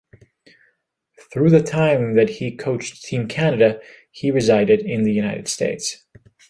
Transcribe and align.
Through 1.31 1.51
the 1.51 1.61
time 1.61 2.15
that 2.15 2.27
he 2.27 2.55
coached 2.57 3.03
Team 3.03 3.27
Canada, 3.27 3.79
he 4.09 4.31
resided 4.31 4.79
in 4.79 5.03
the 5.03 5.13
United 5.13 5.47
States. 5.47 6.03